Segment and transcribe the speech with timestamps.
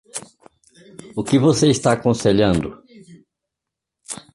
[1.15, 2.83] O que você está aconselhando?